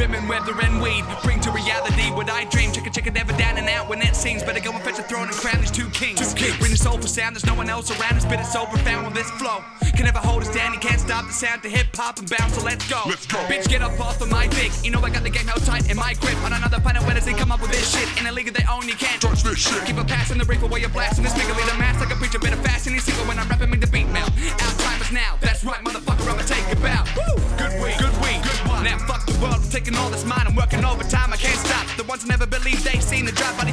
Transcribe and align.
Women, 0.00 0.26
weather, 0.28 0.58
and 0.62 0.80
weed 0.80 1.04
bring 1.22 1.40
to 1.40 1.50
reality 1.50 2.08
what 2.16 2.30
I 2.30 2.44
dream. 2.44 2.72
Chicken, 2.72 2.90
chicken, 2.90 3.12
never 3.12 3.36
down 3.36 3.58
and 3.58 3.68
out 3.68 3.86
when 3.86 4.00
it 4.00 4.16
seems. 4.16 4.42
Better 4.42 4.58
go 4.58 4.72
and 4.72 4.82
fetch 4.82 4.98
a 4.98 5.02
throne 5.02 5.28
and 5.28 5.36
crown 5.36 5.60
these 5.60 5.70
two 5.70 5.90
kings. 5.90 6.16
Two 6.16 6.34
kings. 6.40 6.56
Bring 6.56 6.70
the 6.70 6.78
soul 6.78 6.96
for 6.96 7.06
sound, 7.06 7.36
there's 7.36 7.44
no 7.44 7.52
one 7.52 7.68
else 7.68 7.90
around. 7.90 8.16
And 8.16 8.22
spit 8.22 8.40
it 8.40 8.46
so 8.46 8.64
profound 8.64 9.04
with 9.04 9.14
this 9.14 9.30
flow. 9.32 9.60
Can 9.92 10.06
never 10.06 10.18
hold 10.18 10.40
us 10.40 10.48
down, 10.54 10.72
you 10.72 10.80
can't 10.80 10.98
stop 10.98 11.26
the 11.26 11.34
sound 11.34 11.62
to 11.64 11.68
hip 11.68 11.94
hop 11.94 12.18
and 12.18 12.30
bounce, 12.30 12.54
so 12.54 12.64
let's 12.64 12.88
go. 12.88 13.02
Let's 13.04 13.26
go. 13.26 13.36
Bitch, 13.44 13.68
get 13.68 13.82
up 13.82 14.00
off 14.00 14.22
of 14.22 14.30
my 14.30 14.46
dick. 14.46 14.72
You 14.82 14.90
know 14.90 15.02
I 15.02 15.10
got 15.10 15.22
the 15.22 15.28
game 15.28 15.44
held 15.44 15.62
tight 15.64 15.90
in 15.90 15.98
my 15.98 16.14
grip. 16.14 16.42
On 16.44 16.52
another 16.54 16.80
planet, 16.80 17.02
where 17.02 17.12
does 17.12 17.26
they 17.26 17.34
come 17.34 17.52
up 17.52 17.60
with 17.60 17.70
this 17.70 17.84
shit? 17.92 18.08
In 18.18 18.26
a 18.26 18.32
league 18.32 18.48
of 18.48 18.54
their 18.54 18.70
own, 18.72 18.88
you 18.88 18.94
can't 18.94 19.20
Touch 19.20 19.42
this 19.42 19.58
shit. 19.58 19.84
Keep 19.84 19.98
a 19.98 20.04
pass 20.04 20.30
in 20.30 20.38
the 20.38 20.46
reef 20.46 20.62
while 20.62 20.80
you're 20.80 20.88
blasting 20.88 21.24
this 21.24 21.34
nigga 21.34 21.54
lead 21.54 21.68
a 21.68 21.76
mask 21.76 22.00
like 22.00 22.10
a 22.10 22.16
preacher, 22.16 22.38
better 22.38 22.56
fast 22.64 22.86
and 22.86 22.98
single 23.02 23.26
when 23.26 23.38
I'm 23.38 23.46
rapping 23.50 23.68
me 23.68 23.76
the 23.76 23.86
beat 23.86 24.08
now. 24.08 24.24
Out 24.24 24.78
time 24.80 25.02
is 25.02 25.12
now. 25.12 25.36
Taking 29.70 29.94
all 29.94 30.10
this 30.10 30.24
mine. 30.24 30.46
I'm 30.46 30.56
working 30.56 30.84
overtime, 30.84 31.32
I 31.32 31.36
can't 31.36 31.58
stop. 31.58 31.86
The 31.96 32.04
ones 32.04 32.22
who 32.22 32.28
never 32.28 32.46
believe 32.46 32.82
they've 32.82 33.02
seen 33.02 33.24
the 33.24 33.32
drop, 33.32 33.56
body 33.56 33.72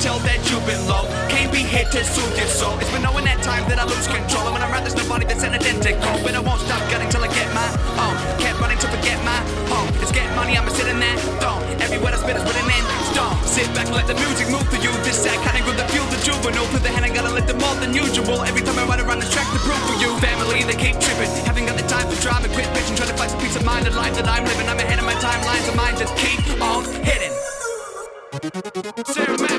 tell 0.00 0.18
that 0.24 0.40
you've 0.48 0.64
been 0.64 0.80
low. 0.88 1.04
Can't 1.28 1.52
be 1.52 1.60
hit 1.60 1.92
to 1.92 2.00
soothe 2.00 2.32
your 2.32 2.48
soul. 2.48 2.72
It's 2.80 2.90
been 2.90 3.04
knowing 3.04 3.28
that 3.28 3.44
time 3.44 3.68
that 3.68 3.76
I 3.76 3.84
lose 3.84 4.08
control. 4.08 4.48
And 4.48 4.56
when 4.56 4.62
I'm 4.64 4.72
around, 4.72 4.88
there's 4.88 4.96
nobody 4.96 5.28
that's 5.28 5.44
identical. 5.44 6.16
But 6.24 6.32
I 6.34 6.40
won't 6.40 6.60
stop 6.64 6.80
gunning 6.88 7.12
till 7.12 7.20
I 7.20 7.28
get 7.28 7.46
my 7.52 7.68
own. 8.00 8.16
Kept 8.40 8.56
running 8.58 8.80
to 8.80 8.88
forget 8.88 9.20
my 9.22 9.36
home. 9.68 9.92
It's 10.00 10.10
getting 10.10 10.32
money, 10.32 10.56
I'ma 10.56 10.72
sit 10.72 10.88
in 10.88 10.98
that 11.04 11.16
dome. 11.38 11.60
Everywhere 11.84 12.16
I 12.16 12.18
spit 12.18 12.36
is 12.40 12.44
written 12.48 12.64
in 12.64 12.84
stone. 13.12 13.36
Sit 13.44 13.68
back 13.76 13.92
and 13.92 13.96
let 14.00 14.08
the 14.08 14.16
music 14.16 14.48
move 14.48 14.64
through 14.72 14.80
you. 14.80 14.92
This 15.04 15.20
sad 15.20 15.36
kind 15.44 15.60
of 15.60 15.68
with 15.68 15.76
the 15.76 15.86
fuel, 15.92 16.08
the 16.08 16.18
juvenile. 16.24 16.64
Through 16.72 16.80
the 16.80 16.92
hand, 16.96 17.04
I 17.04 17.12
gotta 17.12 17.32
let 17.36 17.44
them 17.44 17.60
more 17.60 17.76
than 17.76 17.92
usual. 17.92 18.40
Every 18.48 18.64
time 18.64 18.80
I 18.80 18.88
ride 18.88 19.04
around 19.04 19.20
this 19.20 19.28
track 19.28 19.46
to 19.52 19.60
prove 19.60 19.84
for 19.84 19.96
you. 20.00 20.16
Family, 20.24 20.64
they 20.64 20.80
keep 20.80 20.96
tripping. 20.96 21.28
Haven't 21.44 21.68
got 21.68 21.76
the 21.76 21.84
time 21.84 22.08
for 22.08 22.16
drama. 22.24 22.48
Quit 22.56 22.72
bitching, 22.72 22.96
trying 22.96 23.12
to 23.12 23.18
find 23.20 23.28
some 23.28 23.40
peace 23.44 23.56
of 23.60 23.68
mind. 23.68 23.84
The 23.84 23.92
life 23.92 24.16
that 24.16 24.24
I'm 24.24 24.48
living, 24.48 24.64
I'm 24.64 24.80
ahead 24.80 24.96
of 24.96 25.04
my 25.04 25.18
timeline. 25.20 25.60
So 25.68 25.76
mine 25.76 25.92
just 26.00 26.16
keep 26.16 26.40
on 26.64 26.88
hitting. 27.04 27.36
Sarah 29.04 29.49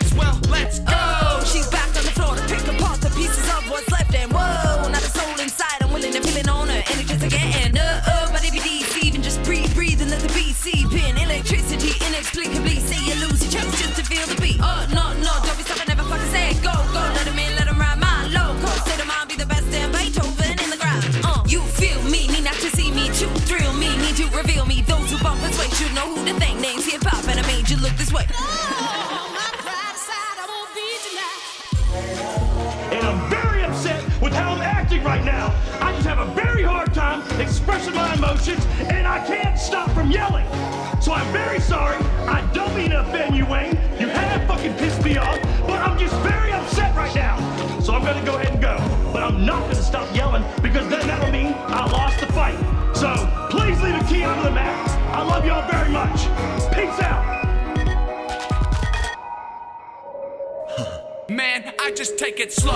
inexplicably. 12.22 12.77
Say 12.80 13.02
you 13.02 13.16
lose 13.25 13.41
your 13.41 13.52
chance 13.52 13.73
just 13.81 13.95
to 13.97 14.03
feel 14.05 14.25
the 14.27 14.39
beat. 14.41 14.59
Oh, 14.61 14.86
no, 14.94 15.14
no, 15.25 15.33
don't 15.44 15.58
be 15.58 15.64
stopping, 15.64 15.87
never 15.87 16.04
fucking 16.04 16.30
say 16.30 16.52
it. 16.52 16.61
Go, 16.61 16.71
go, 16.93 17.02
let 17.17 17.26
him 17.26 17.37
in, 17.37 17.55
let 17.55 17.67
him 17.67 17.80
ride 17.80 17.98
my 17.98 18.27
loco. 18.30 18.70
Say 18.86 18.95
the 18.98 19.05
mind 19.05 19.30
be 19.30 19.36
the 19.36 19.45
best 19.45 19.70
damn 19.71 19.92
Beethoven 19.92 20.54
in 20.61 20.70
the 20.70 20.77
ground. 20.77 21.04
Uh, 21.26 21.42
you 21.48 21.61
feel 21.61 22.02
me, 22.04 22.27
need 22.27 22.43
not 22.43 22.55
to 22.61 22.70
see 22.77 22.92
me 22.92 23.08
to 23.20 23.27
thrill 23.49 23.73
me, 23.73 23.89
need 23.98 24.15
to 24.21 24.27
reveal 24.37 24.65
me. 24.65 24.82
Those 24.82 25.09
who 25.09 25.17
bump 25.23 25.42
this 25.42 25.58
way 25.58 25.70
should 25.73 25.93
know 25.95 26.14
who 26.14 26.26
to 26.26 26.33
thank. 26.39 26.59
Names 26.61 26.86
hip 26.86 27.02
hop, 27.04 27.26
and 27.27 27.39
I 27.39 27.45
made 27.48 27.70
you 27.70 27.77
look 27.77 27.93
this 27.98 28.14
way. 28.14 28.26
and 32.93 33.03
I'm 33.03 33.30
very 33.30 33.64
upset 33.64 34.03
with 34.21 34.33
how 34.33 34.53
I'm 34.53 34.61
acting 34.61 34.80
right 35.04 35.23
now. 35.23 35.54
I 35.80 35.92
just 35.94 36.08
have 36.08 36.20
a 36.20 36.32
very 36.34 36.64
hard 36.64 36.94
time 36.94 37.22
expressing 37.39 37.95
my 37.95 38.14
emotions, 38.14 38.66
and 38.80 39.08
I 39.08 39.26
can't 39.26 39.58
stop 39.58 39.89
from 39.92 40.12
yelling. 40.12 40.45
So 41.02 41.14
I'm 41.14 41.32
very 41.34 41.60
sorry. 41.60 41.98
I 42.28 42.48
don't 42.54 42.76
mean 42.76 42.92
to 42.92 43.02
offend 43.02 43.36
you, 43.36 43.45
Wayne. 43.45 43.78
You 44.00 44.08
have 44.08 44.48
fucking 44.48 44.73
pissed 44.76 45.04
me 45.04 45.17
off, 45.17 45.39
Man, 61.31 61.64
I 61.80 61.95
just 61.95 62.19
take 62.19 62.43
it 62.43 62.52
slow. 62.52 62.75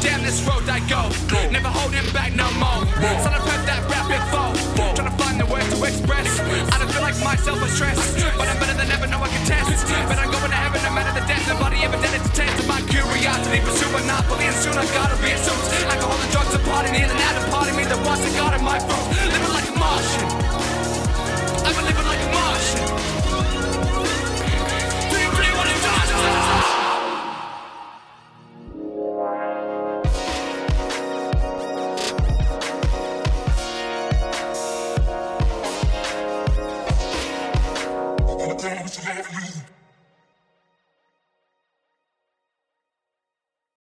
Down 0.00 0.24
this 0.24 0.40
road 0.48 0.64
I 0.64 0.80
go. 0.88 1.12
Never 1.52 1.68
holding 1.68 2.08
back 2.16 2.32
no 2.32 2.48
more. 2.56 2.88
Son, 3.20 3.36
heard 3.36 3.68
that 3.68 3.84
rap 3.84 4.08
before. 4.08 4.48
Trying 4.96 5.12
to 5.12 5.16
find 5.20 5.36
the 5.36 5.44
words 5.44 5.68
to 5.68 5.76
express. 5.84 6.40
I 6.72 6.80
don't 6.80 6.88
feel 6.88 7.04
like 7.04 7.20
myself 7.20 7.60
or 7.60 7.68
stress. 7.68 8.00
But 8.40 8.48
I'm 8.48 8.56
better 8.56 8.72
than 8.80 8.88
ever, 8.88 9.04
no 9.12 9.20
I 9.20 9.28
can 9.28 9.44
test. 9.44 9.84
But 10.08 10.16
I'm 10.16 10.32
going 10.32 10.48
to 10.48 10.56
heaven 10.56 10.80
no 10.88 10.90
matter 10.96 11.12
the 11.20 11.26
death. 11.28 11.44
Nobody 11.44 11.84
ever 11.84 12.00
did 12.00 12.16
it 12.16 12.24
to 12.24 12.32
test. 12.32 12.64
My 12.64 12.80
curiosity, 12.88 13.60
pursue 13.60 13.92
monopoly. 13.92 14.48
And 14.48 14.56
soon 14.56 14.72
I 14.72 14.88
gotta 14.96 15.20
be 15.20 15.28
a 15.28 15.36
suit. 15.36 15.60
Alcohol 15.92 16.16
and 16.16 16.32
drugs 16.32 16.54
are 16.56 16.64
partying 16.64 16.96
in 16.96 17.12
and 17.12 17.20
out 17.28 17.44
of 17.44 17.44
party. 17.52 17.76
Me, 17.76 17.84
the 17.84 18.00
wants 18.08 18.24
that 18.24 18.32
got 18.40 18.56
in 18.56 18.64
my 18.64 18.80
throat. 18.80 19.01
I'm 38.64 38.76
gonna 38.76 39.22
love 39.22 39.56
you. 39.56 39.81